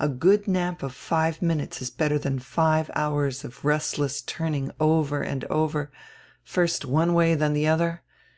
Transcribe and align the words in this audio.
A 0.00 0.08
good 0.08 0.48
nap 0.48 0.82
of 0.82 0.94
five 0.94 1.42
minutes 1.42 1.82
is 1.82 1.90
better 1.90 2.16
than 2.18 2.38
five 2.38 2.90
hours 2.94 3.44
of 3.44 3.66
rest 3.66 3.98
less 3.98 4.22
turning 4.22 4.70
over 4.80 5.20
and 5.20 5.44
over, 5.50 5.90
first 6.42 6.86
one 6.86 7.12
way, 7.12 7.34
then 7.34 7.52
the 7.52 7.66
other. 7.68 8.00